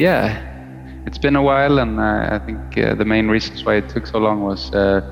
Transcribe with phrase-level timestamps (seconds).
[0.00, 0.40] yeah,
[1.06, 4.06] it's been a while, and uh, I think uh, the main reasons why it took
[4.06, 5.02] so long was uh,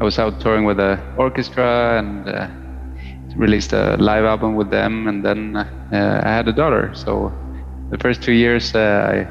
[0.00, 2.48] I was out touring with an orchestra and uh,
[3.36, 6.90] released a live album with them, and then uh, I had a daughter.
[6.94, 7.32] So
[7.90, 9.28] the first two years, I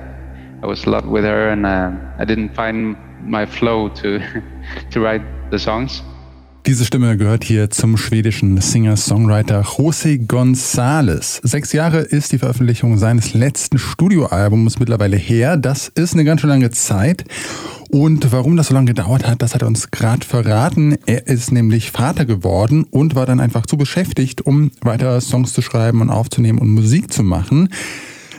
[0.64, 4.20] I was a lot with her, and I didn't find my flow to
[4.91, 6.04] to write the songs.
[6.66, 11.41] Diese Stimme gehört hier zum schwedischen Singer-Songwriter José González.
[11.43, 15.57] Sechs Jahre ist die Veröffentlichung seines letzten Studioalbums mittlerweile her.
[15.57, 17.25] Das ist eine ganz schön lange Zeit.
[17.89, 20.96] Und warum das so lange gedauert hat, das hat er uns gerade verraten.
[21.05, 25.61] Er ist nämlich Vater geworden und war dann einfach zu beschäftigt, um weiter Songs zu
[25.61, 27.68] schreiben und aufzunehmen und Musik zu machen.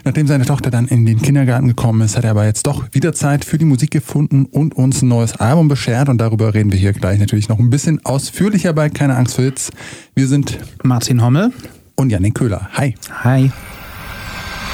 [0.05, 3.15] Nachdem seine Tochter dann in den Kindergarten gekommen ist, hat er aber jetzt doch wieder
[3.15, 6.11] Zeit für die Musik gefunden und uns ein neues Album beschert.
[6.11, 9.45] Und darüber reden wir hier gleich natürlich noch ein bisschen ausführlicher bei Keine Angst vor
[9.45, 9.71] Hits.
[10.15, 11.53] Wir sind Martin Hommel
[11.97, 12.69] und Janik Köhler.
[12.75, 12.95] Hi.
[13.23, 13.51] Hi.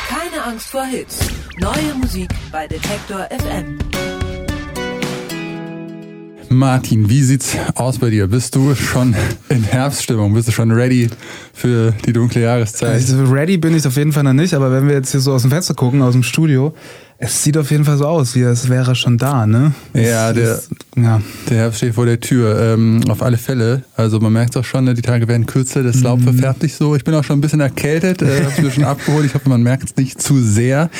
[0.08, 1.20] Keine Angst vor Hits.
[1.60, 3.78] Neue Musik bei Detektor FM.
[6.52, 8.26] Martin, wie sieht's aus bei dir?
[8.26, 9.14] Bist du schon
[9.48, 10.34] in Herbststimmung?
[10.34, 11.08] Bist du schon ready
[11.54, 12.88] für die dunkle Jahreszeit?
[12.88, 15.32] Also ready bin ich auf jeden Fall noch nicht, aber wenn wir jetzt hier so
[15.32, 16.74] aus dem Fenster gucken, aus dem Studio,
[17.18, 19.74] es sieht auf jeden Fall so aus, wie es wäre schon da, ne?
[19.94, 21.22] Ja, der, ist, ja.
[21.48, 22.58] der Herbst steht vor der Tür.
[22.58, 23.84] Ähm, auf alle Fälle.
[23.94, 26.24] Also man merkt es auch schon, ne, die Tage werden kürzer, das Laub mhm.
[26.24, 26.96] verfärbt sich so.
[26.96, 29.24] Ich bin auch schon ein bisschen erkältet, äh, hab's mir schon abgeholt.
[29.24, 30.90] Ich hoffe, man merkt es nicht zu sehr.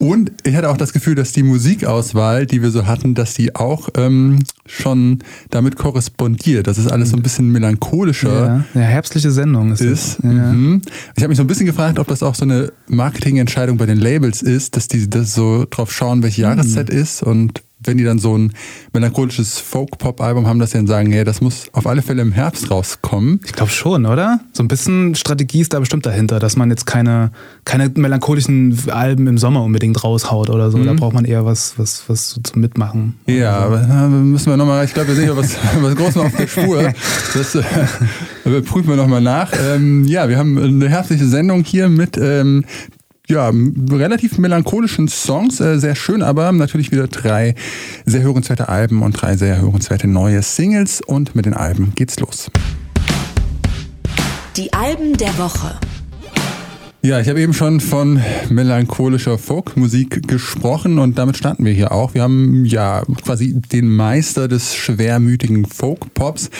[0.00, 3.56] Und ich hatte auch das Gefühl, dass die Musikauswahl, die wir so hatten, dass die
[3.56, 5.18] auch ähm, schon
[5.50, 6.68] damit korrespondiert.
[6.68, 8.46] Das ist alles so ein bisschen melancholischer.
[8.46, 9.80] Ja, eine herbstliche Sendung ist.
[9.80, 10.18] ist.
[10.22, 10.30] Ja.
[10.30, 10.82] Mhm.
[11.16, 13.98] Ich habe mich so ein bisschen gefragt, ob das auch so eine Marketingentscheidung bei den
[13.98, 16.98] Labels ist, dass die das so drauf schauen, welche Jahreszeit mhm.
[16.98, 18.52] ist und wenn die dann so ein
[18.92, 22.70] melancholisches Folk-Pop-Album haben, dass sie dann sagen, ja, das muss auf alle Fälle im Herbst
[22.70, 23.40] rauskommen.
[23.44, 24.40] Ich glaube schon, oder?
[24.52, 27.32] So ein bisschen Strategie ist da bestimmt dahinter, dass man jetzt keine,
[27.64, 30.78] keine melancholischen Alben im Sommer unbedingt raushaut oder so.
[30.78, 30.86] Mhm.
[30.86, 33.14] Da braucht man eher was, was, was zum Mitmachen.
[33.26, 33.66] Ja, so.
[33.66, 36.46] aber da müssen wir nochmal, ich glaube, wir sind ja was, was Großes auf der
[36.46, 36.92] Spur.
[37.34, 37.62] Das äh,
[38.62, 39.52] prüfen wir nochmal nach.
[39.52, 42.64] Ähm, ja, wir haben eine herzliche Sendung hier mit ähm,
[43.28, 43.52] ja,
[43.90, 47.54] relativ melancholischen Songs, äh, sehr schön, aber natürlich wieder drei
[48.06, 52.50] sehr hörenswerte Alben und drei sehr hörenswerte neue Singles und mit den Alben geht's los.
[54.56, 55.78] Die Alben der Woche.
[57.02, 62.14] Ja, ich habe eben schon von melancholischer Folkmusik gesprochen und damit starten wir hier auch.
[62.14, 66.50] Wir haben ja quasi den Meister des schwermütigen Folk-Pops,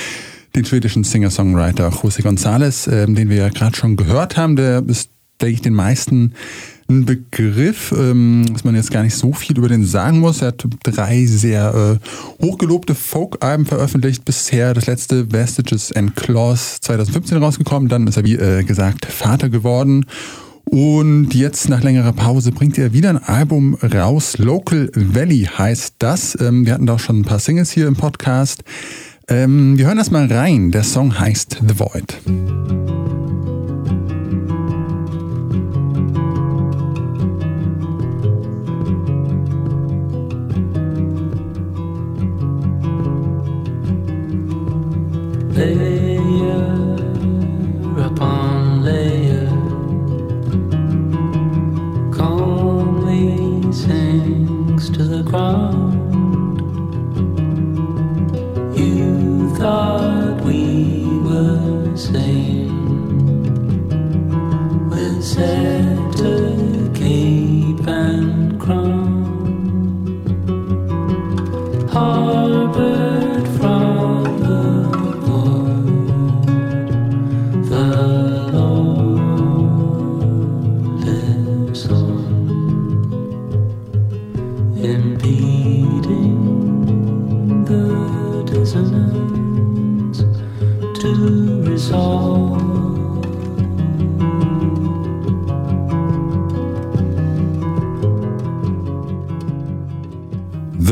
[0.55, 4.55] den schwedischen Singer-Songwriter José González, äh, den wir ja gerade schon gehört haben.
[4.55, 6.35] Der ist denke ich, den meisten
[6.91, 10.41] ein Begriff, ähm, dass man jetzt gar nicht so viel über den sagen muss.
[10.41, 14.25] Er hat drei sehr äh, hochgelobte Folk-Alben veröffentlicht.
[14.25, 17.91] Bisher das letzte Vestiges and Claws 2015 rausgekommen.
[17.91, 20.07] Dann ist er, wie äh, gesagt, Vater geworden.
[20.65, 24.39] Und jetzt nach längerer Pause bringt er wieder ein Album raus.
[24.39, 26.39] Local Valley heißt das.
[26.41, 28.65] Ähm, wir hatten da auch schon ein paar Singles hier im Podcast.
[29.29, 30.71] Ähm, wir hören das mal rein.
[30.71, 32.78] Der Song heißt The Void.
[45.59, 45.98] day.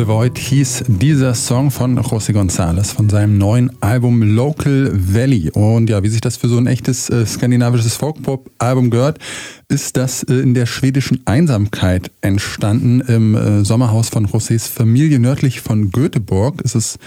[0.07, 5.51] Void hieß dieser Song von José González von seinem neuen Album Local Valley.
[5.51, 9.19] Und ja, wie sich das für so ein echtes äh, skandinavisches Folkpop-Album gehört,
[9.69, 13.01] ist das äh, in der schwedischen Einsamkeit entstanden.
[13.01, 16.99] Im äh, Sommerhaus von Josés Familie nördlich von Göteborg ist es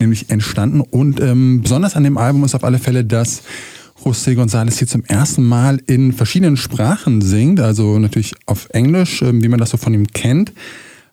[0.00, 0.80] nämlich entstanden.
[0.80, 3.42] Und ähm, besonders an dem Album ist auf alle Fälle, dass
[4.04, 9.44] José González hier zum ersten Mal in verschiedenen Sprachen singt, also natürlich auf Englisch, ähm,
[9.44, 10.52] wie man das so von ihm kennt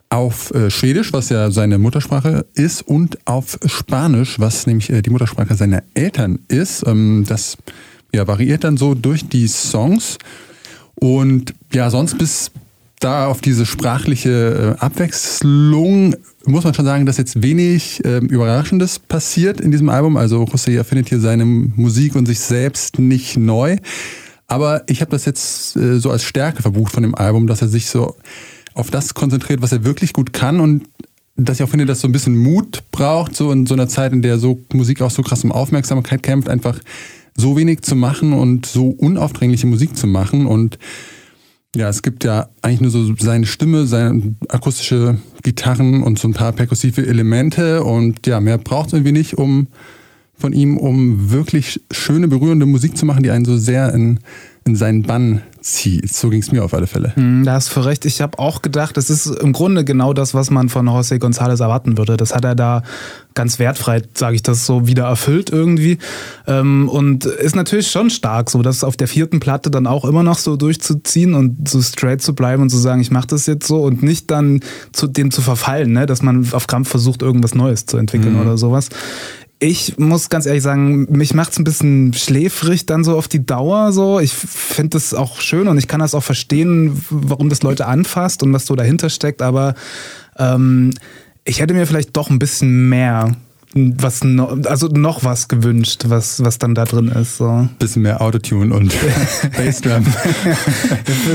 [0.10, 5.10] auf äh, Schwedisch, was ja seine Muttersprache ist, und auf Spanisch, was nämlich äh, die
[5.10, 6.86] Muttersprache seiner Eltern ist.
[6.88, 7.58] Ähm, das
[8.14, 10.18] ja, variiert dann so durch die Songs.
[10.96, 12.52] Und ja, sonst bis
[13.00, 16.16] da auf diese sprachliche äh, Abwechslung
[16.46, 20.18] muss man schon sagen, dass jetzt wenig äh, Überraschendes passiert in diesem Album.
[20.18, 23.78] Also José erfindet hier seine Musik und sich selbst nicht neu.
[24.48, 27.68] Aber ich habe das jetzt äh, so als Stärke verbucht von dem Album, dass er
[27.68, 28.16] sich so
[28.80, 30.84] auf das konzentriert, was er wirklich gut kann und
[31.36, 34.12] dass ich auch finde, dass so ein bisschen Mut braucht, so in so einer Zeit,
[34.12, 36.80] in der so Musik auch so krass um Aufmerksamkeit kämpft, einfach
[37.38, 40.46] so wenig zu machen und so unaufdringliche Musik zu machen.
[40.46, 40.78] Und
[41.76, 46.34] ja, es gibt ja eigentlich nur so seine Stimme, seine akustische Gitarren und so ein
[46.34, 47.84] paar perkussive Elemente.
[47.84, 49.68] Und ja, mehr braucht es irgendwie nicht, um
[50.36, 54.20] von ihm, um wirklich schöne, berührende Musik zu machen, die einen so sehr in
[54.66, 56.14] in seinen Bann zieht.
[56.14, 57.16] So ging es mir auf alle Fälle.
[57.16, 58.06] Hm, da hast du recht.
[58.06, 61.62] Ich habe auch gedacht, das ist im Grunde genau das, was man von José González
[61.62, 62.18] erwarten würde.
[62.18, 62.84] Das hat er da
[63.36, 65.98] ganz wertfrei, sage ich das so, wieder erfüllt irgendwie.
[66.48, 70.24] Ähm, und ist natürlich schon stark, so das auf der vierten Platte dann auch immer
[70.24, 73.68] noch so durchzuziehen und so straight zu bleiben und zu sagen, ich mache das jetzt
[73.68, 74.62] so und nicht dann
[74.92, 76.06] zu dem zu verfallen, ne?
[76.06, 78.42] dass man auf Krampf versucht, irgendwas Neues zu entwickeln mhm.
[78.42, 78.90] oder sowas.
[79.62, 83.92] Ich muss ganz ehrlich sagen, mich macht's ein bisschen schläfrig dann so auf die Dauer
[83.92, 84.20] so.
[84.22, 88.42] Ich finde das auch schön und ich kann das auch verstehen, warum das Leute anfasst
[88.42, 89.76] und was so dahinter steckt, aber
[90.38, 90.94] ähm,
[91.44, 93.36] ich hätte mir vielleicht doch ein bisschen mehr
[93.76, 97.38] was no, also noch was gewünscht, was, was dann da drin ist.
[97.38, 97.70] So.
[97.78, 98.94] Bisschen mehr Autotune und
[99.58, 100.06] Bassdrum.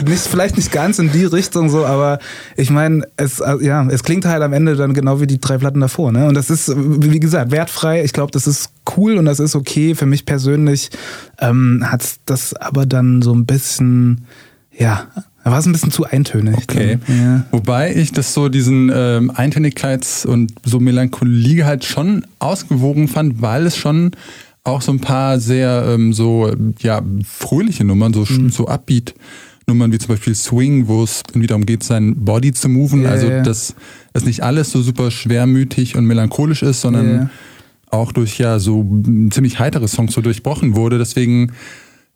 [0.06, 2.18] nicht, vielleicht nicht ganz in die Richtung so, aber
[2.56, 5.80] ich meine, es, ja, es klingt halt am Ende dann genau wie die drei Platten
[5.80, 6.10] davor.
[6.10, 6.26] Ne?
[6.26, 8.02] Und das ist, wie gesagt, wertfrei.
[8.02, 9.94] Ich glaube, das ist cool und das ist okay.
[9.94, 10.90] Für mich persönlich
[11.38, 14.26] ähm, hat das aber dann so ein bisschen,
[14.72, 15.06] ja,
[15.44, 16.56] da war es ein bisschen zu eintönig.
[16.56, 16.98] Okay.
[17.06, 17.44] Ja.
[17.50, 23.66] Wobei ich das so diesen ähm, Eintönigkeits- und so Melancholie halt schon ausgewogen fand, weil
[23.66, 24.12] es schon
[24.64, 26.50] auch so ein paar sehr ähm, so
[26.80, 28.48] ja fröhliche Nummern, so, mhm.
[28.48, 29.14] so Upbeat
[29.66, 33.02] Nummern wie zum Beispiel Swing, wo es wiederum geht, sein Body zu moven.
[33.02, 33.74] Yeah, also dass
[34.14, 37.30] es nicht alles so super schwermütig und melancholisch ist, sondern yeah.
[37.90, 40.96] auch durch ja so ziemlich heitere Songs so durchbrochen wurde.
[40.96, 41.52] Deswegen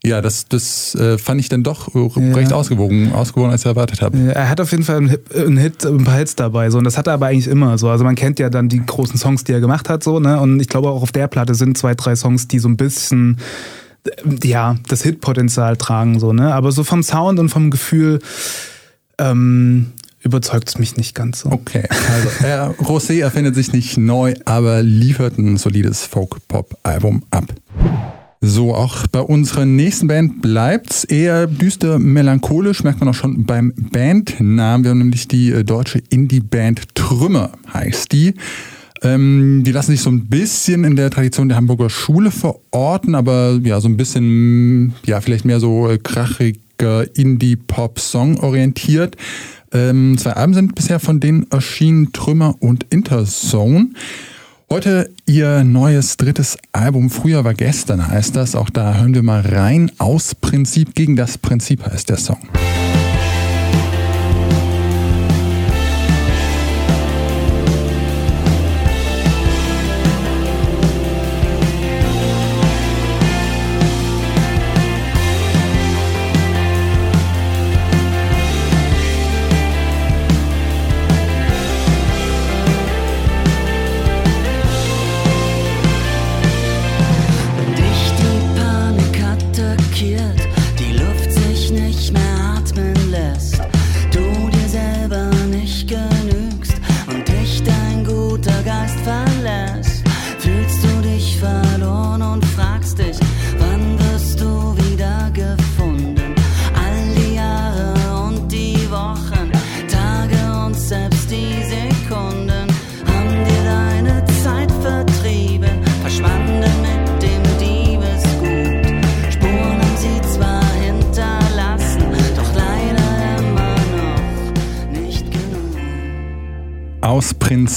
[0.05, 2.35] ja, das, das äh, fand ich dann doch ja.
[2.35, 4.17] recht ausgewogen, ausgewogen, als ich erwartet habe.
[4.17, 6.79] Ja, er hat auf jeden Fall einen Hit, einen Hit, ein paar Hits dabei, so
[6.79, 7.89] und das hat er aber eigentlich immer so.
[7.89, 10.41] Also man kennt ja dann die großen Songs, die er gemacht hat, so, ne?
[10.41, 13.39] Und ich glaube auch auf der Platte sind zwei, drei Songs, die so ein bisschen
[14.43, 16.55] ja, das Hitpotenzial tragen, so, ne?
[16.55, 18.21] Aber so vom Sound und vom Gefühl
[19.19, 19.93] ähm,
[20.23, 21.51] überzeugt es mich nicht ganz so.
[21.51, 27.47] Okay, also äh, Rosé erfindet sich nicht neu, aber liefert ein solides Folk-Pop-Album ab.
[28.41, 33.73] So, auch bei unserer nächsten Band bleibt's eher düster melancholisch, merkt man auch schon beim
[33.77, 34.85] Bandnamen.
[34.85, 38.35] Wir haben nämlich die äh, deutsche Indie-Band Trümmer, heißt die.
[39.03, 43.59] Ähm, die lassen sich so ein bisschen in der Tradition der Hamburger Schule verorten, aber
[43.65, 49.17] ja, so ein bisschen, ja, vielleicht mehr so äh, krachiger Indie-Pop-Song orientiert.
[49.73, 53.91] Ähm, zwei Alben sind bisher von denen erschienen, Trümmer und Interzone.
[54.71, 57.09] Heute ihr neues drittes Album.
[57.09, 58.55] Früher war gestern heißt das.
[58.55, 59.91] Auch da hören wir mal rein.
[59.97, 62.47] Aus Prinzip gegen das Prinzip heißt der Song.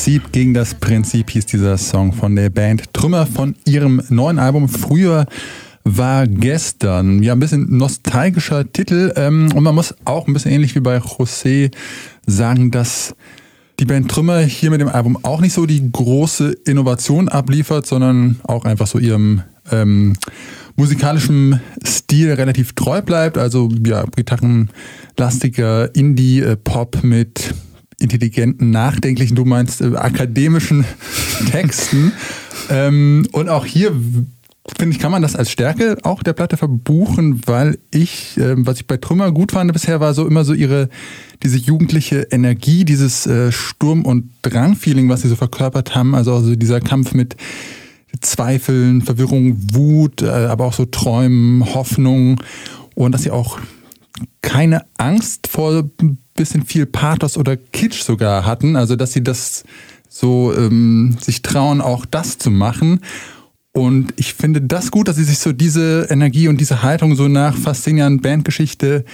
[0.01, 4.67] Prinzip gegen das Prinzip hieß dieser Song von der Band Trümmer von ihrem neuen Album
[4.67, 5.27] Früher
[5.84, 7.22] war gestern.
[7.22, 9.13] Ja, ein bisschen nostalgischer Titel.
[9.15, 11.70] Ähm, und man muss auch ein bisschen ähnlich wie bei José
[12.25, 13.13] sagen, dass
[13.79, 18.39] die Band Trümmer hier mit dem Album auch nicht so die große Innovation abliefert, sondern
[18.41, 20.15] auch einfach so ihrem ähm,
[20.77, 23.38] musikalischen Stil relativ treu bleibt.
[23.38, 27.53] Also ja, gitarrenlastiger Indie-Pop mit
[28.01, 30.86] intelligenten, nachdenklichen, du meinst äh, akademischen
[31.51, 32.12] Texten.
[32.70, 33.93] ähm, und auch hier
[34.77, 38.77] finde ich, kann man das als Stärke auch der Platte verbuchen, weil ich, äh, was
[38.77, 40.89] ich bei Trümmer gut fand bisher, war so immer so ihre,
[41.43, 46.15] diese jugendliche Energie, dieses äh, Sturm- und Drang-Feeling, was sie so verkörpert haben.
[46.15, 47.36] Also, also dieser Kampf mit
[48.22, 52.41] Zweifeln, Verwirrung, Wut, äh, aber auch so Träumen, Hoffnung
[52.96, 53.58] und dass sie auch
[54.41, 58.75] keine Angst vor ein bisschen viel Pathos oder Kitsch sogar hatten.
[58.75, 59.63] Also, dass sie das
[60.09, 63.01] so ähm, sich trauen, auch das zu machen.
[63.73, 67.29] Und ich finde das gut, dass sie sich so diese Energie und diese Haltung so
[67.29, 69.05] nach fast zehn Jahren Bandgeschichte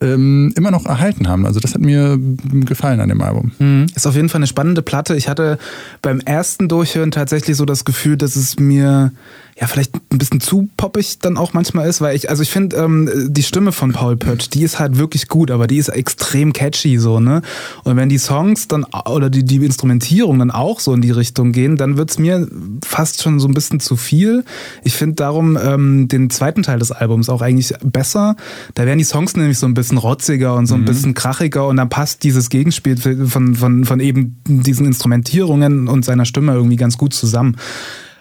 [0.00, 1.44] ähm, immer noch erhalten haben.
[1.44, 3.52] Also das hat mir gefallen an dem Album.
[3.58, 3.86] Mhm.
[3.94, 5.16] Ist auf jeden Fall eine spannende Platte.
[5.16, 5.58] Ich hatte
[6.00, 9.12] beim ersten Durchhören tatsächlich so das Gefühl, dass es mir
[9.58, 12.76] ja vielleicht ein bisschen zu poppig dann auch manchmal ist, weil ich, also ich finde,
[12.76, 16.52] ähm, die Stimme von Paul Pötsch, die ist halt wirklich gut, aber die ist extrem
[16.52, 17.40] catchy so, ne?
[17.82, 21.52] Und wenn die Songs dann oder die, die Instrumentierung dann auch so in die Richtung
[21.52, 22.46] gehen, dann wird's mir
[22.84, 24.44] fast schon so ein bisschen zu viel.
[24.84, 28.36] Ich finde darum ähm, den zweiten Teil des Albums auch eigentlich besser.
[28.74, 30.86] Da werden die Songs nämlich so ein bisschen rotziger und so ein mhm.
[30.86, 36.26] bisschen krachiger und dann passt dieses Gegenspiel von, von, von eben diesen Instrumentierungen und seiner
[36.26, 37.56] Stimme irgendwie ganz gut zusammen.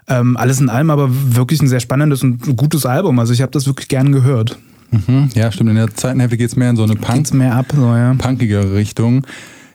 [0.07, 3.17] Ähm, alles in allem aber wirklich ein sehr spannendes und gutes Album.
[3.19, 4.57] Also ich habe das wirklich gern gehört.
[4.91, 5.71] Mhm, ja, stimmt.
[5.71, 8.13] In der zweiten Hälfte geht es mehr in so eine Punk mehr ab, so, ja.
[8.13, 9.25] punkigere Richtung.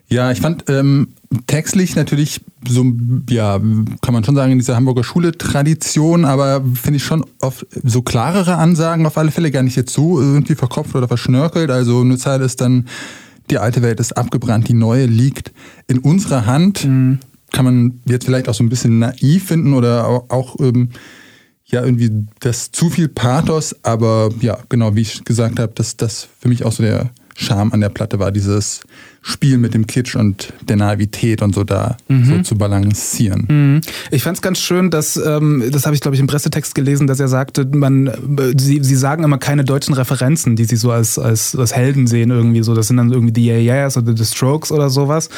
[0.08, 1.08] Ja, ich fand ähm,
[1.46, 2.84] textlich natürlich so,
[3.28, 3.58] ja,
[4.02, 8.56] kann man schon sagen, in dieser Hamburger Schule-Tradition, aber finde ich schon oft so klarere
[8.56, 11.70] Ansagen auf alle Fälle gar nicht jetzt so irgendwie verkopft oder verschnörkelt.
[11.70, 12.86] Also eine Zeit ist dann,
[13.50, 15.52] die alte Welt ist abgebrannt, die neue liegt
[15.86, 16.84] in unserer Hand.
[16.84, 17.18] Mhm
[17.52, 20.90] kann man jetzt vielleicht auch so ein bisschen naiv finden oder auch, ähm,
[21.66, 26.28] ja irgendwie das zu viel Pathos, aber ja, genau wie ich gesagt habe, dass das
[26.38, 28.82] für mich auch so der Charme an der Platte war, dieses
[29.22, 32.24] Spiel mit dem Kitsch und der Naivität und so da mhm.
[32.24, 33.46] so zu balancieren.
[33.48, 33.80] Mhm.
[34.10, 37.06] Ich fand es ganz schön, dass, ähm, das habe ich glaube ich im Pressetext gelesen,
[37.06, 38.12] dass er sagte, man, äh,
[38.56, 42.30] sie, sie sagen immer keine deutschen Referenzen, die sie so als, als, als Helden sehen
[42.30, 42.74] irgendwie so.
[42.74, 45.28] Das sind dann irgendwie die Yeah Yeahs oder The Strokes oder sowas.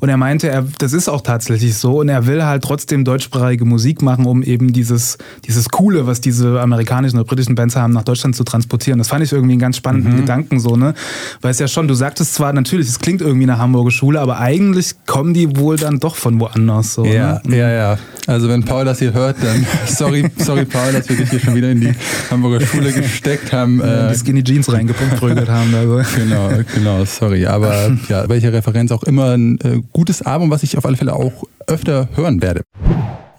[0.00, 3.64] Und er meinte, er, das ist auch tatsächlich so und er will halt trotzdem deutschsprachige
[3.64, 5.16] Musik machen, um eben dieses,
[5.46, 8.98] dieses Coole, was diese amerikanischen oder britischen Bands haben, nach Deutschland zu transportieren.
[8.98, 10.16] Das fand ich irgendwie einen ganz spannenden mhm.
[10.18, 10.94] Gedanken so, ne?
[11.40, 14.38] Weil es ja schon, du sagtest zwar natürlich, es klingt irgendwie eine Hamburger Schule, aber
[14.38, 16.94] eigentlich kommen die wohl dann doch von woanders.
[16.94, 17.56] So, ja, ne?
[17.56, 17.98] ja, ja.
[18.26, 21.54] Also wenn Paul das hier hört, dann sorry, sorry Paul, dass wir dich hier schon
[21.54, 21.94] wieder in die
[22.30, 23.80] Hamburger Schule gesteckt haben.
[23.80, 25.74] Ja, die äh, Skinny Jeans reingepumpt haben.
[25.74, 26.02] Also.
[26.16, 27.46] Genau, genau, sorry.
[27.46, 31.14] Aber ja, welche Referenz auch immer, ein äh, gutes Album, was ich auf alle Fälle
[31.14, 32.62] auch öfter hören werde.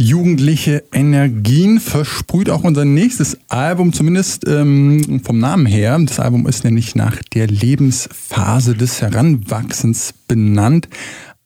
[0.01, 5.99] Jugendliche Energien versprüht auch unser nächstes Album, zumindest ähm, vom Namen her.
[6.05, 10.87] Das Album ist nämlich nach der Lebensphase des Heranwachsens benannt.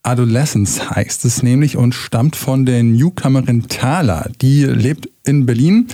[0.03, 4.29] Adolescence heißt es nämlich und stammt von der Newcomerin Thala.
[4.39, 5.87] Die lebt in Berlin,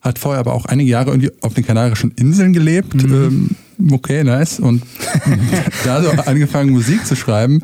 [0.00, 2.94] hat vorher aber auch einige Jahre irgendwie auf den Kanarischen Inseln gelebt.
[2.94, 3.56] Mhm.
[3.78, 4.60] Ähm, okay, nice.
[4.60, 4.82] Und
[5.84, 7.60] da so angefangen Musik zu schreiben.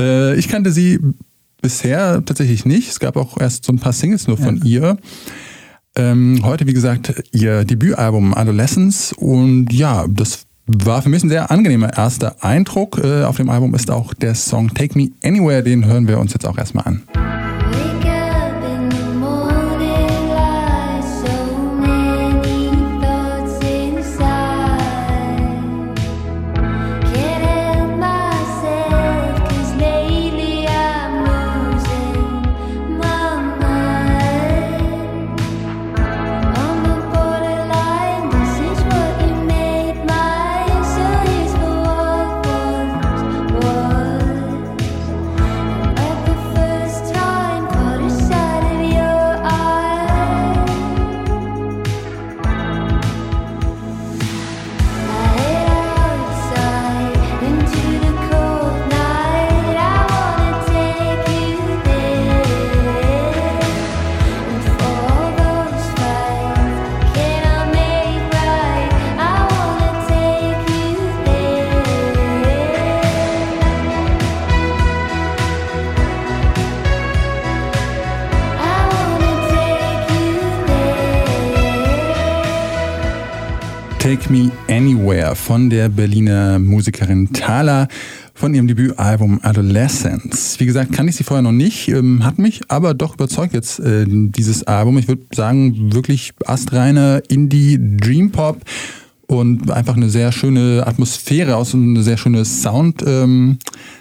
[0.00, 0.98] Äh, ich kannte sie
[1.60, 2.88] bisher tatsächlich nicht.
[2.88, 4.64] Es gab auch erst so ein paar Singles nur von ja.
[4.64, 4.96] ihr.
[5.96, 9.12] Ähm, heute, wie gesagt, ihr Debütalbum Adolescence.
[9.12, 12.98] Und ja, das war für mich ein sehr angenehmer erster Eindruck.
[13.02, 15.62] Äh, auf dem Album ist auch der Song Take Me Anywhere.
[15.62, 17.57] Den hören wir uns jetzt auch erstmal an.
[85.58, 87.88] Von der Berliner Musikerin Thala
[88.32, 90.54] von ihrem Debütalbum Adolescence.
[90.60, 93.80] Wie gesagt, kann ich sie vorher noch nicht, ähm, hat mich aber doch überzeugt jetzt
[93.80, 94.98] äh, dieses Album.
[94.98, 98.60] Ich würde sagen, wirklich astreiner Indie Dream Pop
[99.28, 103.58] und einfach eine sehr schöne Atmosphäre aus und eine sehr schöne Sound, ähm,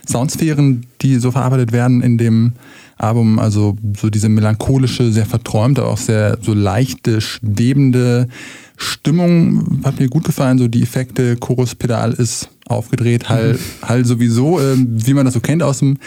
[0.08, 2.54] Soundsphären, die so verarbeitet werden in dem
[2.98, 3.38] Album.
[3.38, 8.30] Also so diese melancholische, sehr verträumte, auch sehr so leichte, schwebende
[8.78, 10.60] Stimmung hat mir gut gefallen.
[10.60, 13.88] So die Effekte, Choruspedal ist aufgedreht, Hall, mhm.
[13.88, 15.98] Hall sowieso, äh, wie man das so kennt aus dem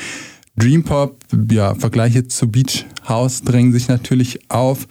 [0.57, 1.19] Dream Pop.
[1.51, 4.89] Ja, Vergleiche zu Beach House drängen sich natürlich auf.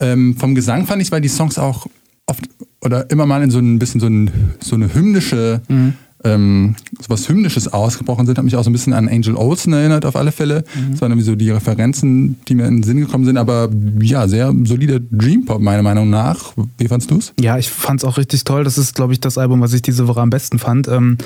[0.00, 1.86] Ähm, vom Gesang fand ich, weil die Songs auch
[2.26, 2.48] oft
[2.80, 7.08] oder immer mal in so ein bisschen so, ein, so eine hymnische mhm ähm, so
[7.08, 10.16] was Hymnisches ausgebrochen sind, hat mich auch so ein bisschen an Angel Olsen erinnert, auf
[10.16, 10.64] alle Fälle.
[10.74, 10.92] Mhm.
[10.92, 13.68] Das waren irgendwie so die Referenzen, die mir in den Sinn gekommen sind, aber
[14.00, 16.54] ja, sehr solider Dream Pop, meiner Meinung nach.
[16.78, 17.32] Wie fandst du es?
[17.40, 18.64] Ja, ich fand es auch richtig toll.
[18.64, 20.88] Das ist, glaube ich, das Album, was ich diese Woche am besten fand.
[20.88, 21.18] Ähm,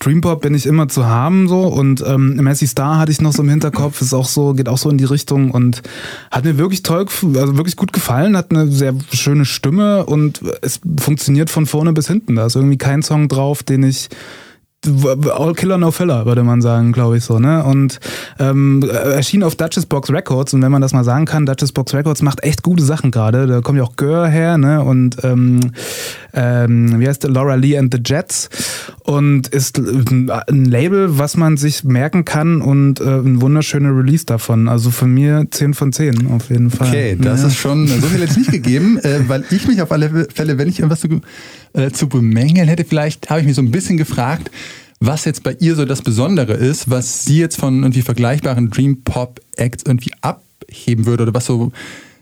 [0.00, 3.32] Dream Pop bin ich immer zu haben, so und ähm, Messi Star hatte ich noch
[3.32, 5.82] so im Hinterkopf, ist auch so, geht auch so in die Richtung und
[6.30, 10.80] hat mir wirklich toll, also wirklich gut gefallen, hat eine sehr schöne Stimme und es
[10.98, 12.36] funktioniert von vorne bis hinten.
[12.36, 14.08] Da ist irgendwie kein Song drauf, den ich
[14.84, 17.38] All Killer No Filler, würde man sagen, glaube ich so.
[17.38, 17.64] Ne?
[17.64, 17.98] Und
[18.38, 21.94] ähm, erschien auf Duchess Box Records und wenn man das mal sagen kann, Duchess Box
[21.94, 23.46] Records macht echt gute Sachen gerade.
[23.46, 24.82] Da kommt ja auch Gör her ne?
[24.82, 25.72] und ähm,
[26.34, 27.30] ähm, wie heißt der?
[27.30, 28.48] Laura Lee and the Jets
[29.04, 34.68] und ist ein Label, was man sich merken kann und äh, ein wunderschöner Release davon.
[34.68, 36.88] Also von mir 10 von 10 auf jeden Fall.
[36.88, 37.48] Okay, das ja.
[37.48, 40.68] ist schon so viel jetzt nicht gegeben, äh, weil ich mich auf alle Fälle, wenn
[40.68, 41.08] ich irgendwas zu,
[41.76, 44.50] äh, zu bemängeln hätte, vielleicht habe ich mich so ein bisschen gefragt,
[44.98, 49.02] was jetzt bei ihr so das Besondere ist, was sie jetzt von irgendwie vergleichbaren Dream
[49.02, 51.70] Pop Acts irgendwie abheben würde oder was so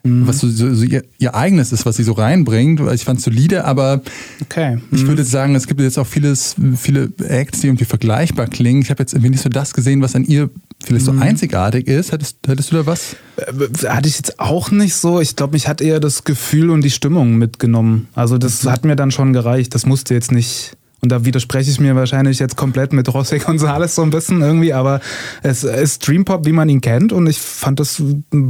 [0.02, 0.26] mhm.
[0.26, 2.80] was so, so, so ihr, ihr, eigenes ist, was sie so reinbringt.
[2.92, 4.02] Ich fand es solide, aber
[4.42, 4.76] okay.
[4.76, 4.82] mhm.
[4.90, 8.82] ich würde sagen, es gibt jetzt auch vieles, viele Acts, die irgendwie vergleichbar klingen.
[8.82, 10.50] Ich habe jetzt irgendwie nicht so das gesehen, was an ihr
[10.84, 11.22] vielleicht so mhm.
[11.22, 12.12] einzigartig ist.
[12.12, 13.16] Hättest, hättest du da was?
[13.36, 15.20] Äh, hatte ich jetzt auch nicht so.
[15.20, 18.08] Ich glaube, mich hat eher das Gefühl und die Stimmung mitgenommen.
[18.14, 18.70] Also das mhm.
[18.70, 19.74] hat mir dann schon gereicht.
[19.74, 23.88] Das musste jetzt nicht und da widerspreche ich mir wahrscheinlich jetzt komplett mit José González
[23.88, 25.00] so ein bisschen irgendwie, aber
[25.42, 28.02] es ist Dream Pop, wie man ihn kennt und ich fand das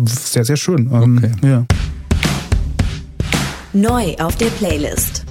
[0.05, 0.89] sehr, sehr schön.
[0.93, 1.33] Ähm, okay.
[1.43, 1.65] Ja.
[3.73, 5.24] Neu auf der Playlist.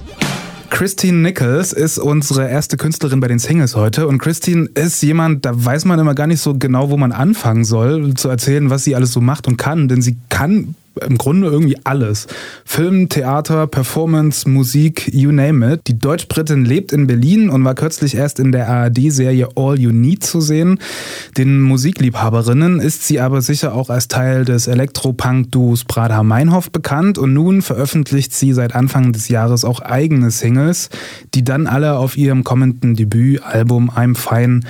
[0.70, 4.06] Christine Nichols ist unsere erste Künstlerin bei den Singles heute.
[4.06, 7.64] Und Christine ist jemand, da weiß man immer gar nicht so genau, wo man anfangen
[7.64, 9.88] soll, zu erzählen, was sie alles so macht und kann.
[9.88, 12.26] Denn sie kann im Grunde irgendwie alles.
[12.64, 15.80] Film, Theater, Performance, Musik, you name it.
[15.86, 20.24] Die Deutsch-Britin lebt in Berlin und war kürzlich erst in der ARD-Serie All You Need
[20.24, 20.78] zu sehen.
[21.36, 27.32] Den Musikliebhaberinnen ist sie aber sicher auch als Teil des Elektropunk-Duos Prada Meinhof bekannt und
[27.32, 30.90] nun veröffentlicht sie seit Anfang des Jahres auch eigene Singles,
[31.34, 34.60] die dann alle auf ihrem kommenden Debütalbum I'm Fine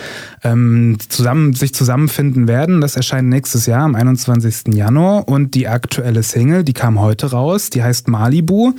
[0.44, 2.80] ähm, zusammen, sich zusammenfinden werden.
[2.80, 4.74] Das erscheint nächstes Jahr am 21.
[4.74, 8.72] Januar und die aktuelle Single, die kam heute raus, die heißt Malibu.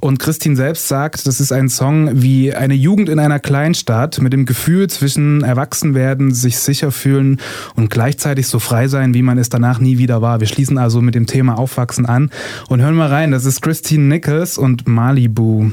[0.00, 4.32] Und Christine selbst sagt, das ist ein Song wie eine Jugend in einer Kleinstadt mit
[4.32, 7.40] dem Gefühl zwischen Erwachsenwerden, sich sicher fühlen
[7.76, 10.40] und gleichzeitig so frei sein, wie man es danach nie wieder war.
[10.40, 12.30] Wir schließen also mit dem Thema Aufwachsen an
[12.68, 13.30] und hören mal rein.
[13.30, 15.70] Das ist Christine Nichols und Malibu.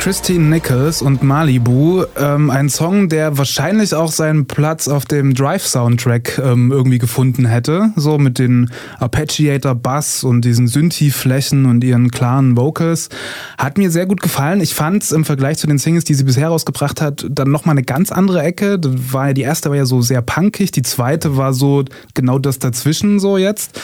[0.00, 2.04] Christine Nichols und Malibu.
[2.16, 7.92] Ähm, ein Song, der wahrscheinlich auch seinen Platz auf dem Drive-Soundtrack ähm, irgendwie gefunden hätte.
[7.96, 13.10] So mit den Arpeggiator Bass und diesen Synthi-Flächen und ihren klaren Vocals.
[13.58, 14.62] Hat mir sehr gut gefallen.
[14.62, 17.74] Ich fand es im Vergleich zu den Singles, die sie bisher rausgebracht hat, dann nochmal
[17.74, 18.78] eine ganz andere Ecke.
[18.78, 21.84] Das war ja, die erste war ja so sehr punkig, die zweite war so
[22.14, 23.78] genau das dazwischen so jetzt.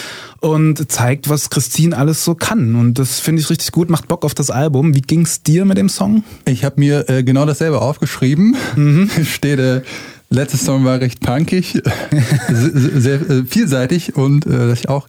[0.47, 2.75] Und zeigt, was Christine alles so kann.
[2.77, 4.95] Und das finde ich richtig gut, macht Bock auf das Album.
[4.95, 6.25] Wie ging's dir mit dem Song?
[6.45, 8.57] Ich habe mir äh, genau dasselbe aufgeschrieben.
[8.77, 9.11] Mhm.
[9.25, 9.83] Steht, äh,
[10.31, 11.83] letztes Song war recht punkig,
[12.49, 15.09] sehr, sehr äh, vielseitig und äh, dass ich auch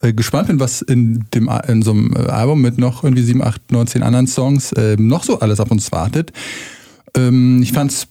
[0.00, 3.42] äh, gespannt bin, was in dem in so einem äh, Album mit noch irgendwie sieben,
[3.42, 6.32] acht, neun, zehn anderen Songs äh, noch so alles auf uns wartet.
[7.14, 8.08] Ähm, ich fand's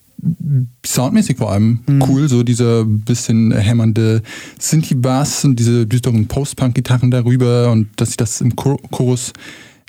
[0.85, 2.03] soundmäßig vor allem mhm.
[2.07, 4.21] cool, so dieser bisschen hämmernde
[4.59, 9.33] Synthi-Bass und diese düsteren Post-Punk-Gitarren darüber und dass sich das im Chorus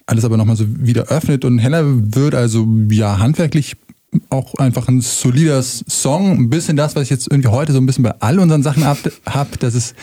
[0.06, 3.76] alles aber nochmal so wieder öffnet und heller wird, also ja, handwerklich
[4.28, 7.86] auch einfach ein solider Song, ein bisschen das, was ich jetzt irgendwie heute so ein
[7.86, 9.94] bisschen bei all unseren Sachen habe, hab, dass es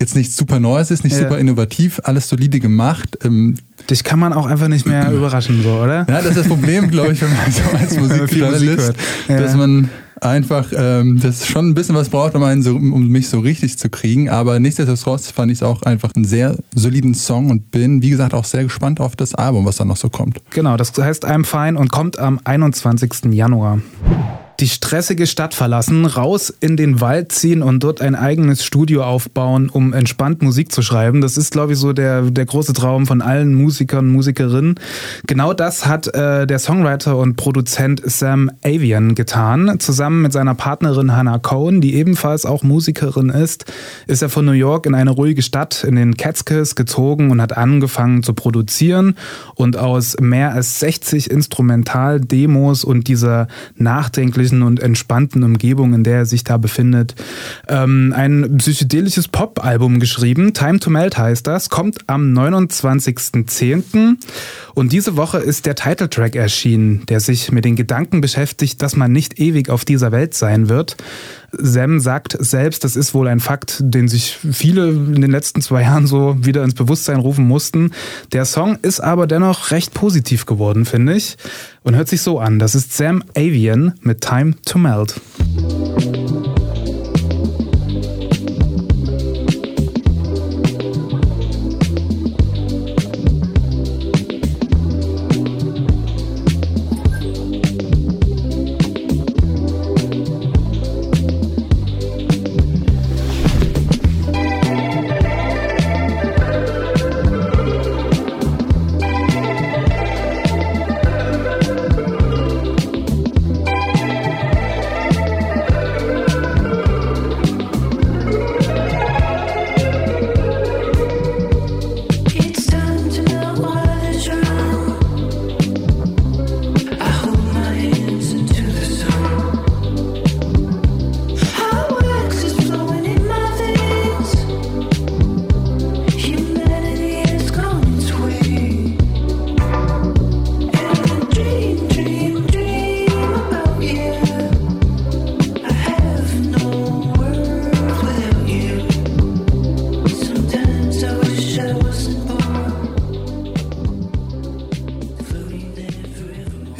[0.00, 1.22] jetzt nichts super Neues ist, nicht ja.
[1.22, 3.18] super innovativ, alles solide gemacht.
[3.24, 3.56] Ähm,
[3.88, 6.06] Dich kann man auch einfach nicht mehr überraschen, so, oder?
[6.08, 8.92] Ja, das ist das Problem, glaube ich, wenn man so als Musikjournalist,
[9.28, 9.40] ja.
[9.40, 9.88] dass man
[10.20, 13.78] einfach ähm, das schon ein bisschen was braucht, um, einen so, um mich so richtig
[13.78, 14.28] zu kriegen.
[14.28, 18.34] Aber nichtsdestotrotz fand ich es auch einfach einen sehr soliden Song und bin, wie gesagt,
[18.34, 20.40] auch sehr gespannt auf das Album, was da noch so kommt.
[20.50, 23.32] Genau, das heißt I'm Fine und kommt am 21.
[23.32, 23.80] Januar
[24.60, 29.68] die stressige Stadt verlassen, raus in den Wald ziehen und dort ein eigenes Studio aufbauen,
[29.68, 31.20] um entspannt Musik zu schreiben.
[31.20, 34.76] Das ist, glaube ich, so der, der große Traum von allen Musikern und Musikerinnen.
[35.26, 39.78] Genau das hat äh, der Songwriter und Produzent Sam Avian getan.
[39.78, 43.66] Zusammen mit seiner Partnerin Hannah Cohen, die ebenfalls auch Musikerin ist,
[44.06, 47.56] ist er von New York in eine ruhige Stadt in den Catskills gezogen und hat
[47.56, 49.16] angefangen zu produzieren
[49.54, 56.18] und aus mehr als 60 Instrumental-Demos und dieser nachdenklichen ruhigen und entspannten Umgebung, in der
[56.18, 57.14] er sich da befindet,
[57.68, 60.54] ähm, ein psychedelisches Pop-Album geschrieben.
[60.54, 64.16] Time to Melt heißt das, kommt am 29.10.
[64.74, 69.12] Und diese Woche ist der Titeltrack erschienen, der sich mit den Gedanken beschäftigt, dass man
[69.12, 70.96] nicht ewig auf dieser Welt sein wird.
[71.52, 75.82] Sam sagt selbst, das ist wohl ein Fakt, den sich viele in den letzten zwei
[75.82, 77.92] Jahren so wieder ins Bewusstsein rufen mussten.
[78.32, 81.36] Der Song ist aber dennoch recht positiv geworden, finde ich,
[81.82, 82.58] und hört sich so an.
[82.58, 85.14] Das ist Sam Avian mit Time to Melt.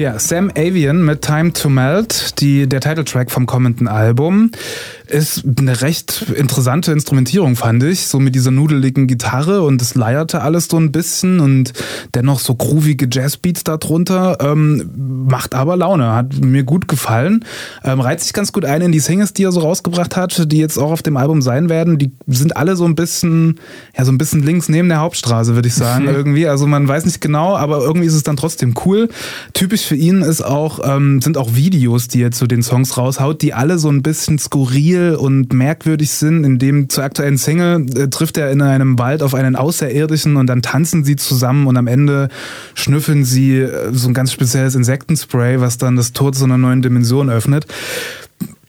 [0.06, 4.52] Ja, Sam Avian mit Time to Melt, die, der Titeltrack vom kommenden Album
[5.08, 8.08] ist eine recht interessante Instrumentierung, fand ich.
[8.08, 11.72] So mit dieser nudeligen Gitarre und es leierte alles so ein bisschen und
[12.14, 14.38] dennoch so groovige Jazzbeats darunter.
[14.40, 14.90] Ähm,
[15.28, 17.44] macht aber Laune, hat mir gut gefallen.
[17.84, 20.58] Ähm, reizt sich ganz gut ein in die Singles, die er so rausgebracht hat, die
[20.58, 21.98] jetzt auch auf dem Album sein werden.
[21.98, 23.60] Die sind alle so ein bisschen,
[23.96, 26.48] ja, so ein bisschen links neben der Hauptstraße, würde ich sagen, irgendwie.
[26.48, 29.08] Also man weiß nicht genau, aber irgendwie ist es dann trotzdem cool.
[29.52, 33.42] Typisch für ihn ist auch, ähm, sind auch Videos, die er zu den Songs raushaut,
[33.42, 36.44] die alle so ein bisschen skurril skurril und merkwürdig sind.
[36.44, 40.46] In dem zur aktuellen Single äh, trifft er in einem Wald auf einen Außerirdischen und
[40.46, 42.28] dann tanzen sie zusammen und am Ende
[42.74, 46.82] schnüffeln sie äh, so ein ganz spezielles Insektenspray, was dann das Tor zu einer neuen
[46.82, 47.66] Dimension öffnet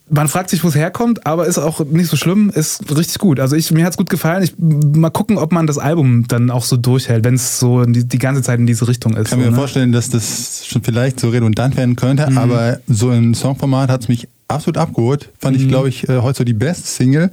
[0.10, 3.39] man fragt sich, wo es herkommt, aber ist auch nicht so schlimm, ist richtig gut.
[3.39, 4.43] Also ich, mir hat's gut gefallen.
[4.43, 8.08] Ich, mal gucken, ob man das Album dann auch so durchhält, wenn es so die,
[8.08, 9.26] die, ganze Zeit in diese Richtung ist.
[9.26, 9.56] Ich kann mir ne?
[9.56, 12.38] vorstellen, dass das schon vielleicht so redundant werden könnte, mhm.
[12.38, 15.30] aber so im Songformat hat's mich absolut abgeholt.
[15.39, 15.63] Fand mhm.
[15.63, 17.32] ich, glaube ich, äh, heute so die beste Single.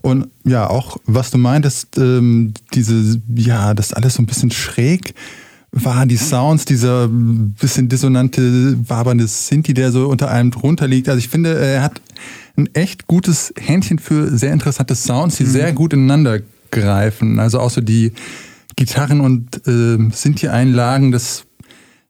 [0.00, 5.14] Und ja, auch was du meintest, ähm, diese, ja, das alles so ein bisschen schräg
[5.74, 11.08] war, die Sounds, dieser bisschen dissonante, wabernde Sinti, der so unter allem drunter liegt.
[11.08, 12.00] Also ich finde, er hat
[12.56, 15.50] ein echt gutes Händchen für sehr interessante Sounds, die mhm.
[15.50, 17.40] sehr gut ineinander greifen.
[17.40, 18.12] Also auch so die
[18.76, 21.44] Gitarren und äh, Sinti-Einlagen, das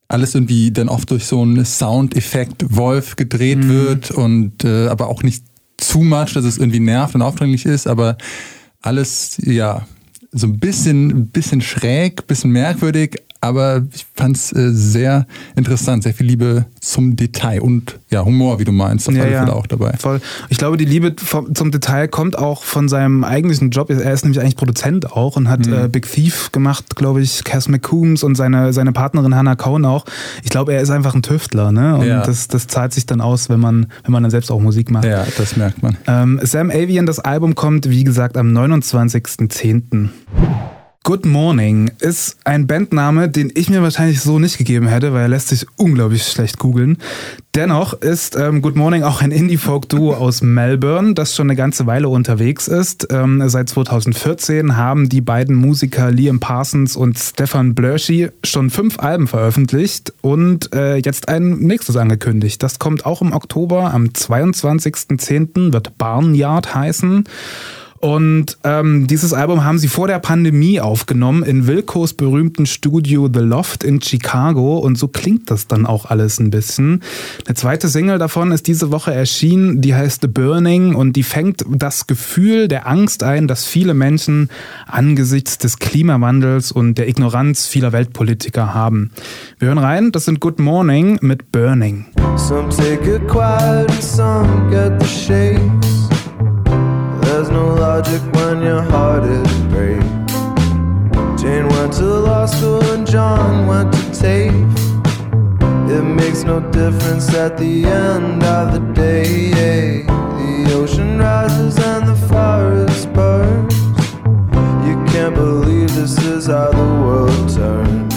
[0.09, 3.69] alles irgendwie dann oft durch so einen Soundeffekt Wolf gedreht mhm.
[3.69, 5.45] wird und äh, aber auch nicht
[5.79, 8.17] zu much, dass es irgendwie nervt und aufdringlich ist, aber
[8.81, 9.87] alles, ja,
[10.31, 15.27] so ein bisschen, bisschen schräg, bisschen merkwürdig, aber ich fand es äh, sehr
[15.57, 19.33] interessant, sehr viel Liebe zum Detail und ja, Humor, wie du meinst, auf Ja, alle
[19.33, 19.41] ja.
[19.41, 19.93] Fälle auch dabei.
[19.99, 20.21] Voll.
[20.49, 23.91] Ich glaube, die Liebe vom- zum Detail kommt auch von seinem eigentlichen Job.
[23.91, 25.49] Er ist nämlich eigentlich Produzent auch und Mhm.
[25.49, 29.85] hat äh, Big Thief gemacht, glaube ich, Cass McCombs und seine, seine Partnerin Hannah Cohn
[29.85, 30.05] auch.
[30.43, 31.97] Ich glaube, er ist einfach ein Tüftler, ne?
[31.97, 32.23] Und Ja.
[32.25, 35.05] das, das zahlt sich dann aus, wenn man, wenn man dann selbst auch Musik macht.
[35.05, 35.97] Ja, das merkt man.
[36.07, 40.09] Ähm, Sam Avian, das Album kommt, wie gesagt, am 29.10.
[41.07, 45.29] Good Morning ist ein Bandname, den ich mir wahrscheinlich so nicht gegeben hätte, weil er
[45.29, 46.97] lässt sich unglaublich schlecht googeln.
[47.55, 52.09] Dennoch ist ähm, Good Morning auch ein Indie-Folk-Duo aus Melbourne, das schon eine ganze Weile
[52.09, 53.09] unterwegs ist.
[53.13, 59.27] Ähm, seit 2014 haben die beiden Musiker Liam Parsons und Stefan Blörschi schon fünf Alben
[59.27, 62.63] veröffentlicht und äh, jetzt ein nächstes angekündigt.
[62.63, 65.75] Das kommt auch im Oktober, am 22.10.
[65.75, 67.25] wird Barnyard heißen.
[68.05, 73.41] Und ähm, dieses Album haben sie vor der Pandemie aufgenommen in Wilkos berühmten Studio The
[73.41, 74.77] Loft in Chicago.
[74.77, 77.01] Und so klingt das dann auch alles ein bisschen.
[77.47, 81.65] Eine zweite Single davon ist diese Woche erschienen, die heißt The Burning und die fängt
[81.67, 84.51] das Gefühl der Angst ein, dass viele Menschen
[84.87, 89.13] angesichts des Klimawandels und der Ignoranz vieler Weltpolitiker haben.
[89.59, 92.05] Wir hören rein, das sind Good Morning mit Burning.
[92.37, 96.04] Some take it quiet some get the shakes.
[97.45, 100.01] There's no logic when your heart is brave.
[101.39, 104.51] Jane went to law school and John went to TAFE.
[105.91, 110.05] It makes no difference at the end of the day.
[110.05, 113.77] The ocean rises and the forest burns.
[114.89, 118.15] You can't believe this is how the world turns.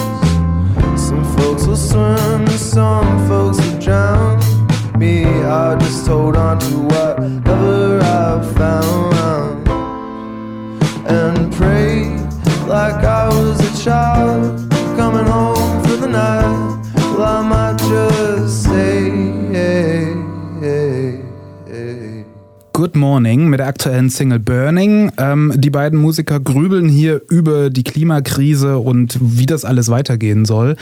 [0.98, 3.27] Some folks will swim, some
[22.98, 25.10] Morning mit der aktuellen Single Burning.
[25.16, 30.76] Ähm, die beiden Musiker grübeln hier über die Klimakrise und wie das alles weitergehen soll.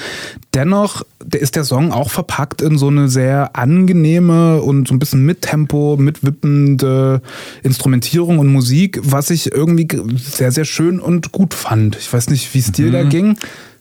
[0.54, 5.24] Dennoch ist der Song auch verpackt in so eine sehr angenehme und so ein bisschen
[5.24, 7.22] mit Tempo, mitwippende
[7.62, 11.96] Instrumentierung und Musik, was ich irgendwie sehr, sehr schön und gut fand.
[11.96, 13.36] Ich weiß nicht, wie es dir da ging.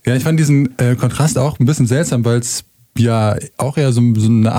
[0.06, 2.64] Ja, ich fand diesen äh, Kontrast auch ein bisschen seltsam, weil es
[2.98, 4.54] ja auch eher so, so eine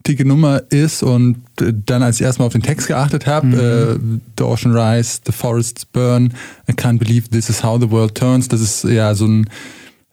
[0.00, 4.18] upbeat-tige Nummer ist und äh, dann, als ich erstmal auf den Text geachtet habe, äh,
[4.38, 6.32] The Ocean Rise, The Forests Burn,
[6.68, 9.48] I Can't Believe This Is How the World Turns, das ist ja so ein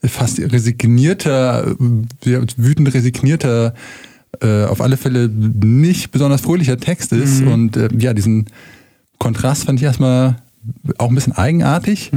[0.04, 1.76] fast resignierter,
[2.26, 3.74] äh, wütend resignierter,
[4.42, 7.42] äh, auf alle Fälle nicht besonders fröhlicher Text ist.
[7.42, 8.46] Und äh, ja, diesen
[9.18, 10.36] Kontrast fand ich erstmal
[10.98, 12.12] auch ein bisschen eigenartig.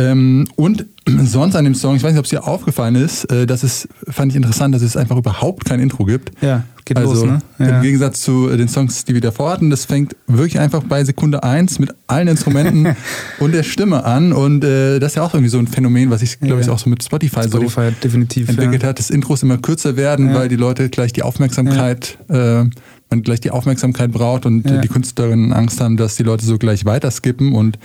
[0.00, 0.86] Ähm, und
[1.24, 3.88] sonst an dem Song, ich weiß nicht, ob es dir aufgefallen ist, äh, das ist,
[4.08, 6.32] fand ich interessant, dass es einfach überhaupt kein Intro gibt.
[6.42, 7.38] Ja, geht also los, ne?
[7.58, 7.76] Ja.
[7.76, 11.04] im Gegensatz zu äh, den Songs, die wir davor hatten, das fängt wirklich einfach bei
[11.04, 12.96] Sekunde eins mit allen Instrumenten
[13.40, 14.32] und der Stimme an.
[14.32, 16.72] Und äh, das ist ja auch irgendwie so ein Phänomen, was ich, glaube ich, Ja.
[16.72, 18.46] auch so mit Spotify, Spotify definitiv.
[18.46, 18.88] so entwickelt ja.
[18.90, 22.64] hat, dass Intros immer kürzer werden, weil die Leute gleich die Aufmerksamkeit, äh,
[23.12, 24.78] man gleich die Aufmerksamkeit braucht und Ja.
[24.80, 27.76] die Künstlerinnen Angst haben, dass die Leute so gleich weiterskippen und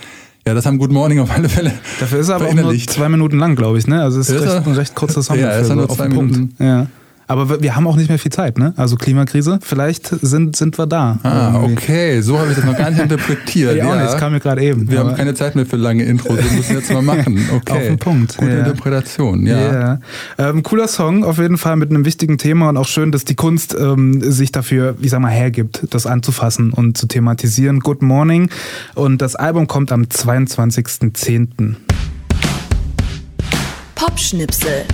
[0.46, 3.08] ja, das haben Good Morning auf alle Fälle Dafür ist er aber auch nur zwei
[3.08, 4.02] Minuten lang, glaube ich, ne?
[4.02, 5.38] Also es ist, Ist recht, ein recht kurzer Song.
[5.38, 6.08] Ja, ist er nur auf zwei.
[6.08, 6.54] Minuten.
[6.58, 6.86] Ja.
[7.28, 8.72] Aber wir- haben auch nicht mehr viel Zeit, ne?
[8.76, 11.18] Also Klimakrise, vielleicht sind, sind wir da.
[11.24, 11.72] Ah, irgendwie.
[11.72, 13.76] okay, so habe ich das noch gar nicht interpretiert.
[13.76, 14.88] Ich auch nicht, das kam mir gerade eben.
[14.90, 17.36] Wir haben keine Zeit mehr für lange Intros, wir müssen jetzt mal machen.
[17.56, 17.72] Okay.
[17.72, 18.58] Auf den Punkt, Gute ja.
[18.60, 19.72] Interpretation, ja.
[19.72, 20.00] Ja.
[20.38, 23.34] Ähm, cooler Song, auf jeden Fall mit einem wichtigen Thema und auch schön, dass die
[23.34, 27.80] Kunst ähm, sich dafür, ich sag mal, hergibt, das anzufassen und zu thematisieren.
[27.80, 28.50] Good Morning.
[28.94, 31.74] Und das Album kommt am 22.10.
[33.94, 34.84] Popschnipsel.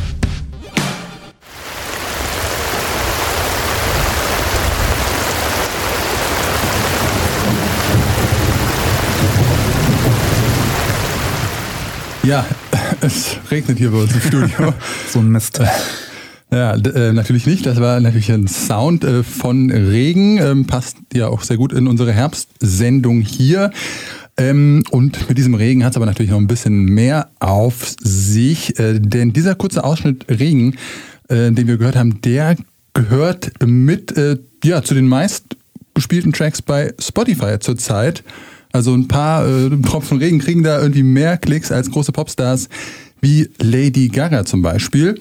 [12.24, 12.46] Ja,
[13.00, 14.74] es regnet hier bei uns im Studio.
[15.08, 15.60] So ein Mist.
[16.52, 17.66] Ja, äh, natürlich nicht.
[17.66, 20.38] Das war natürlich ein Sound äh, von Regen.
[20.38, 23.72] Ähm, passt ja auch sehr gut in unsere Herbstsendung hier.
[24.36, 28.78] Ähm, und mit diesem Regen hat es aber natürlich noch ein bisschen mehr auf sich.
[28.78, 30.76] Äh, denn dieser kurze Ausschnitt Regen,
[31.28, 32.56] äh, den wir gehört haben, der
[32.94, 34.14] gehört mit
[34.62, 38.22] ja, zu den meistgespielten Tracks bei Spotify zurzeit.
[38.72, 42.68] Also ein paar äh, Tropfen Regen kriegen da irgendwie mehr Klicks als große Popstars
[43.20, 45.18] wie Lady Gaga zum Beispiel.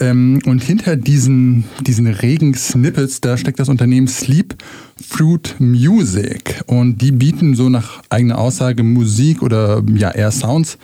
[0.00, 4.54] Ähm, und hinter diesen, diesen regen Snippets, da steckt das Unternehmen Sleep
[5.00, 6.62] Fruit Music.
[6.66, 10.78] Und die bieten so nach eigener Aussage Musik oder ja eher Sounds,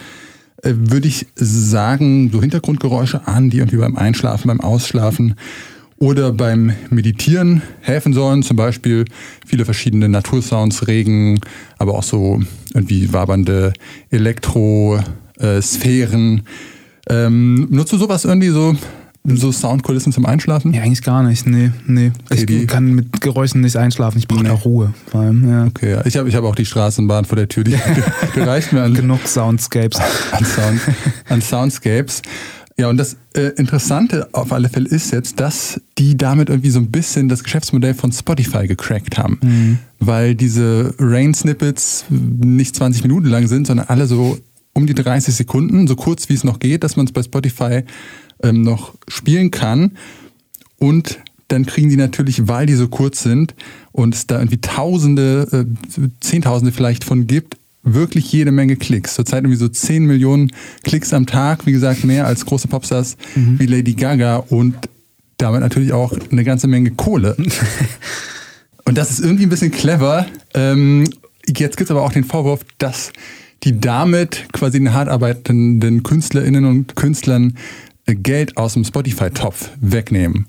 [0.63, 5.35] äh, würde ich sagen, so Hintergrundgeräusche an, die irgendwie beim Einschlafen, beim Ausschlafen
[5.99, 8.43] oder beim Meditieren helfen sollen.
[8.43, 9.05] Zum Beispiel
[9.47, 11.41] viele verschiedene Natursounds, Regen,
[11.79, 12.41] aber auch so
[12.75, 13.73] irgendwie wabernde
[14.11, 16.43] Elektrosphären.
[17.09, 18.75] Ähm, nutzt du sowas irgendwie so,
[19.25, 20.75] so Soundkulissen zum Einschlafen?
[20.75, 21.47] Ja, eigentlich gar nicht.
[21.47, 22.11] Nee, nee.
[22.31, 24.19] Okay, ich kann mit Geräuschen nicht einschlafen.
[24.19, 24.51] Ich brauche Nee.
[24.51, 24.93] Ruhe.
[25.11, 25.65] Vor allem, ja.
[25.67, 26.05] Okay, ja.
[26.05, 27.65] ich habe ich hab auch die Straßenbahn vor der Tür.
[27.65, 28.03] Die, die,
[28.35, 29.99] die reicht mir an, Genug Soundscapes.
[30.33, 30.81] an, Sound,
[31.29, 32.23] an Soundscapes.
[32.79, 36.79] Ja, und das äh, Interessante auf alle Fälle ist jetzt, dass die damit irgendwie so
[36.79, 39.39] ein bisschen das Geschäftsmodell von Spotify gecrackt haben.
[39.99, 44.39] Weil diese Rain-Snippets nicht 20 Minuten lang sind, sondern alle so
[44.75, 47.83] um die 30 Sekunden, so kurz wie es noch geht, dass man es bei Spotify
[48.43, 49.93] ähm, noch spielen kann.
[50.79, 53.55] Und dann kriegen die natürlich, weil die so kurz sind
[53.93, 59.15] und es da irgendwie Tausende, äh, Zehntausende vielleicht von gibt, wirklich jede Menge Klicks.
[59.15, 60.53] Zurzeit irgendwie so 10 Millionen
[60.85, 64.75] Klicks am Tag, wie gesagt, mehr als große Popstars wie Lady Gaga und
[65.39, 67.37] damit natürlich auch eine ganze Menge Kohle.
[68.85, 70.27] und das ist irgendwie ein bisschen clever.
[70.55, 71.09] Ähm,
[71.47, 73.13] jetzt gibt es aber auch den Vorwurf, dass
[73.63, 77.57] die damit quasi den hart arbeitenden Künstlerinnen und Künstlern
[78.07, 80.47] äh, Geld aus dem Spotify-Topf wegnehmen.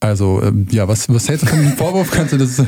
[0.00, 2.10] Also, ähm, ja, was, was hältst du von dem Vorwurf?
[2.10, 2.62] Kannst du das.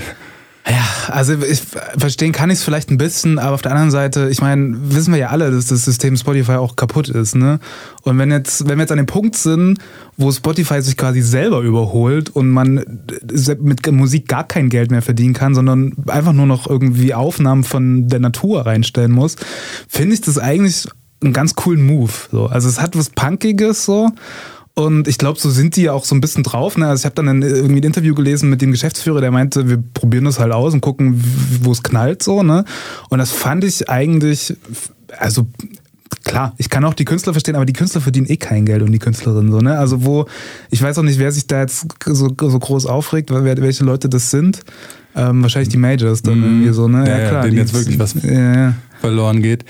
[0.67, 1.63] Ja, also ich
[1.99, 5.13] verstehen kann ich es vielleicht ein bisschen, aber auf der anderen Seite, ich meine, wissen
[5.13, 7.61] wir ja alle, dass das System Spotify auch kaputt ist, ne?
[8.03, 9.79] Und wenn jetzt, wenn wir jetzt an dem Punkt sind,
[10.17, 12.83] wo Spotify sich quasi selber überholt und man
[13.61, 18.09] mit Musik gar kein Geld mehr verdienen kann, sondern einfach nur noch irgendwie Aufnahmen von
[18.09, 19.37] der Natur reinstellen muss,
[19.87, 20.89] finde ich das eigentlich
[21.23, 22.13] einen ganz coolen Move.
[22.31, 22.47] So.
[22.47, 24.11] Also es hat was Punkiges so.
[24.77, 26.77] Und ich glaube, so sind die ja auch so ein bisschen drauf.
[26.77, 26.89] Ne?
[26.89, 29.83] Also ich habe dann ein, irgendwie ein Interview gelesen mit dem Geschäftsführer, der meinte, wir
[29.95, 31.23] probieren das halt aus und gucken,
[31.63, 32.43] wo es knallt so.
[32.43, 32.65] Ne?
[33.09, 34.57] Und das fand ich eigentlich,
[35.17, 35.47] also
[36.25, 38.91] klar, ich kann auch die Künstler verstehen, aber die Künstler verdienen eh kein Geld und
[38.91, 39.61] die Künstlerinnen so.
[39.61, 39.79] Ne?
[39.79, 40.27] Also wo,
[40.71, 44.09] ich weiß auch nicht, wer sich da jetzt so, so groß aufregt, wer, welche Leute
[44.09, 44.61] das sind.
[45.15, 46.89] Ähm, wahrscheinlich die Majors dann irgendwie so.
[46.89, 47.09] Ne?
[47.09, 48.75] Ja, ja, denen die- jetzt wirklich was- Ja, ja.
[49.01, 49.65] verloren geht.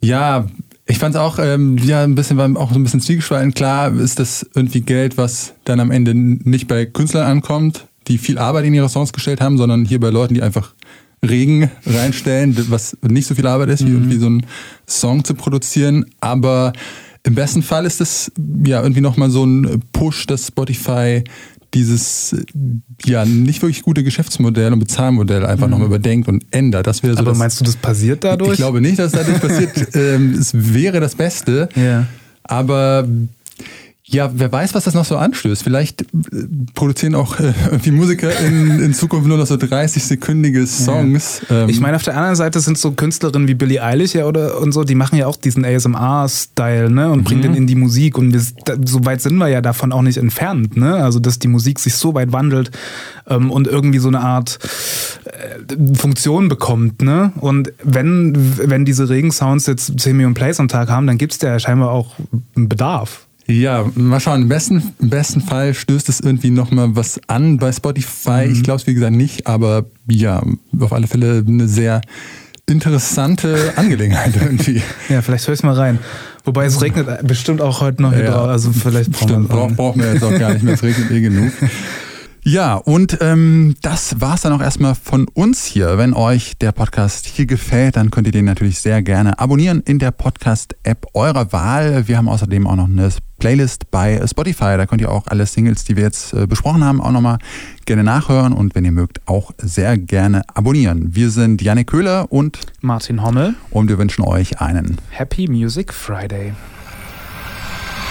[0.00, 0.46] Ja,
[0.86, 3.54] ich fand es auch ähm, ja, ein bisschen, war auch so ein bisschen zwiegespalten.
[3.54, 8.38] Klar ist das irgendwie Geld, was dann am Ende nicht bei Künstlern ankommt, die viel
[8.38, 10.74] Arbeit in ihre Songs gestellt haben, sondern hier bei Leuten, die einfach
[11.28, 14.46] Regen reinstellen, was nicht so viel Arbeit ist, wie irgendwie so einen
[14.86, 16.06] Song zu produzieren.
[16.20, 16.72] Aber
[17.24, 18.30] im besten Fall ist das
[18.64, 21.24] ja irgendwie nochmal so ein Push, dass Spotify
[21.74, 22.36] dieses
[23.04, 26.86] ja nicht wirklich gute Geschäftsmodell und Bezahlmodell einfach nochmal überdenkt und ändert.
[26.86, 28.52] Das wäre so Aber das, meinst du, das passiert dadurch?
[28.52, 29.70] ich glaube nicht, dass dadurch passiert.
[29.94, 31.68] ähm, es wäre das Beste.
[31.74, 32.06] Ja.
[32.44, 33.06] Aber
[34.08, 35.64] ja, wer weiß, was das noch so anstößt.
[35.64, 36.06] Vielleicht äh,
[36.74, 41.42] produzieren auch äh, irgendwie Musiker in, in Zukunft nur noch so 30-sekündige Songs.
[41.50, 44.60] Ähm, Ich meine, auf der anderen Seite sind so Künstlerinnen wie Billie Eilish ja oder
[44.60, 48.16] und so, die machen ja auch diesen ASMR-Style, ne, und bringen den in die Musik.
[48.16, 50.94] Und wir, da, so weit sind wir ja davon auch nicht entfernt, ne?
[51.02, 52.70] Also, dass die Musik sich so weit wandelt
[53.26, 54.60] ähm, und irgendwie so eine Art
[55.24, 57.32] äh, Funktion bekommt, ne?
[57.40, 61.40] Und wenn, wenn diese Regensounds jetzt 10 Millionen Plays am Tag haben, dann gibt es
[61.40, 62.14] ja scheinbar auch
[62.54, 63.25] einen Bedarf.
[63.48, 64.42] Ja, mal schauen.
[64.42, 68.44] Im besten, im besten Fall stößt es irgendwie nochmal was an bei Spotify.
[68.50, 70.42] Ich glaube es wie gesagt nicht, aber ja,
[70.80, 72.00] auf alle Fälle eine sehr
[72.66, 74.82] interessante Angelegenheit irgendwie.
[75.08, 75.98] Ja, vielleicht höre ich mal rein.
[76.44, 78.30] Wobei es regnet bestimmt auch heute noch hier Ja.
[78.32, 78.48] drauf.
[78.48, 81.20] Also vielleicht brauchen Stimmt, wir brauchen wir jetzt auch gar nicht mehr, es regnet eh
[81.20, 81.52] genug.
[82.48, 85.98] Ja, und ähm, das war's dann auch erstmal von uns hier.
[85.98, 89.98] Wenn euch der Podcast hier gefällt, dann könnt ihr den natürlich sehr gerne abonnieren in
[89.98, 92.06] der Podcast-App eurer Wahl.
[92.06, 93.08] Wir haben außerdem auch noch eine
[93.40, 94.76] Playlist bei Spotify.
[94.76, 97.38] Da könnt ihr auch alle Singles, die wir jetzt äh, besprochen haben, auch nochmal
[97.84, 101.16] gerne nachhören und wenn ihr mögt, auch sehr gerne abonnieren.
[101.16, 106.52] Wir sind Janik Köhler und, Martin Hommel, und wir wünschen euch einen Happy Music Friday.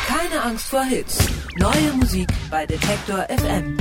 [0.09, 1.19] Keine Angst vor Hits.
[1.57, 3.77] Neue Musik bei Detektor FM.